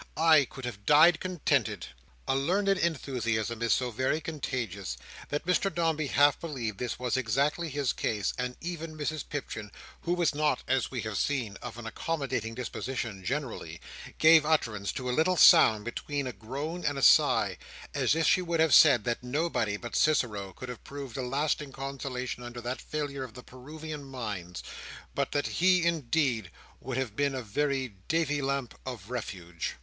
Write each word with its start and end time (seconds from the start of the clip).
I 0.17 0.45
could 0.45 0.65
have 0.65 0.83
died 0.87 1.19
contented." 1.19 1.85
A 2.27 2.35
learned 2.35 2.69
enthusiasm 2.79 3.61
is 3.61 3.71
so 3.73 3.91
very 3.91 4.19
contagious, 4.19 4.97
that 5.29 5.45
Mr 5.45 5.71
Dombey 5.71 6.07
half 6.07 6.39
believed 6.39 6.79
this 6.79 6.97
was 6.97 7.17
exactly 7.17 7.69
his 7.69 7.93
case; 7.93 8.33
and 8.35 8.57
even 8.61 8.97
Mrs 8.97 9.23
Pipchin, 9.29 9.71
who 10.01 10.15
was 10.15 10.33
not, 10.33 10.63
as 10.67 10.89
we 10.89 11.01
have 11.01 11.19
seen, 11.19 11.55
of 11.61 11.77
an 11.77 11.85
accommodating 11.85 12.55
disposition 12.55 13.23
generally, 13.23 13.79
gave 14.17 14.43
utterance 14.43 14.91
to 14.93 15.07
a 15.07 15.11
little 15.13 15.37
sound 15.37 15.85
between 15.85 16.25
a 16.25 16.33
groan 16.33 16.83
and 16.83 16.97
a 16.97 17.03
sigh, 17.03 17.59
as 17.93 18.15
if 18.15 18.25
she 18.25 18.41
would 18.41 18.59
have 18.59 18.73
said 18.73 19.03
that 19.03 19.21
nobody 19.21 19.77
but 19.77 19.95
Cicero 19.95 20.51
could 20.51 20.69
have 20.69 20.83
proved 20.83 21.15
a 21.15 21.21
lasting 21.21 21.71
consolation 21.71 22.41
under 22.41 22.59
that 22.61 22.81
failure 22.81 23.23
of 23.23 23.35
the 23.35 23.43
Peruvian 23.43 24.03
Mines, 24.05 24.63
but 25.13 25.31
that 25.33 25.45
he 25.45 25.85
indeed 25.85 26.49
would 26.79 26.97
have 26.97 27.15
been 27.15 27.35
a 27.35 27.43
very 27.43 27.97
Davy 28.07 28.41
lamp 28.41 28.73
of 28.83 29.11
refuge. 29.11 29.75